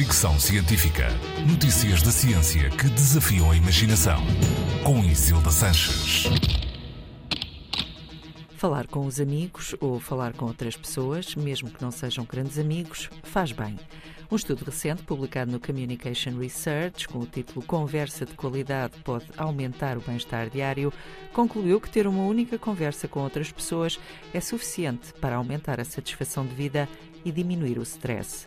[0.00, 1.08] Fricção Científica.
[1.46, 4.18] Notícias da ciência que desafiam a imaginação.
[4.82, 6.24] Com Isilda Sanches.
[8.56, 13.10] Falar com os amigos ou falar com outras pessoas, mesmo que não sejam grandes amigos,
[13.24, 13.78] faz bem.
[14.30, 19.98] Um estudo recente publicado no Communication Research, com o título Conversa de qualidade pode aumentar
[19.98, 20.90] o bem-estar diário,
[21.34, 24.00] concluiu que ter uma única conversa com outras pessoas
[24.32, 26.88] é suficiente para aumentar a satisfação de vida
[27.22, 28.46] e diminuir o stress.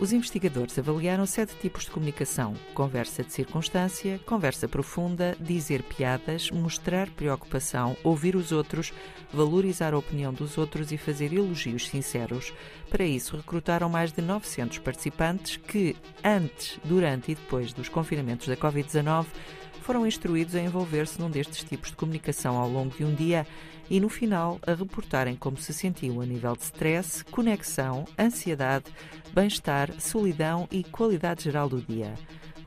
[0.00, 7.08] Os investigadores avaliaram sete tipos de comunicação: conversa de circunstância, conversa profunda, dizer piadas, mostrar
[7.10, 8.92] preocupação, ouvir os outros,
[9.32, 12.52] valorizar a opinião dos outros e fazer elogios sinceros.
[12.90, 15.94] Para isso, recrutaram mais de 900 participantes que,
[16.24, 19.26] antes, durante e depois dos confinamentos da Covid-19,
[19.82, 23.46] foram instruídos a envolver-se num destes tipos de comunicação ao longo de um dia
[23.90, 28.86] e, no final, a reportarem como se sentiam a nível de stress, conexão, ansiedade,
[29.34, 32.14] bem-estar, solidão e qualidade geral do dia.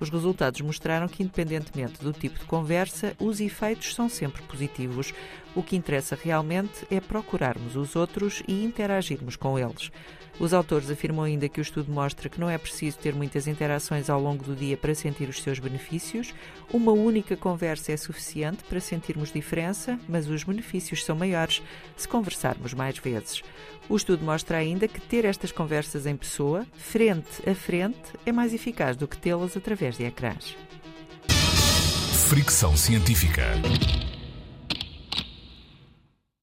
[0.06, 5.12] Os resultados mostraram que, independentemente do tipo de conversa, os efeitos são sempre positivos.
[5.56, 9.90] O que interessa realmente é procurarmos os outros e interagirmos com eles.
[10.38, 14.10] Os autores afirmam ainda que o estudo mostra que não é preciso ter muitas interações
[14.10, 16.36] ao longo do dia para sentir os seus benefícios.
[16.74, 21.64] Uma única conversa é suficiente para sentirmos diferença, mas os benefícios são maiores
[21.96, 23.42] se conversarmos mais vezes.
[23.88, 28.54] O estudo mostra ainda que ter estas conversas em pessoa, frente a frente, é mais
[28.54, 30.56] eficaz do que tê-las através de ecrãs.
[32.28, 33.44] Fricção científica.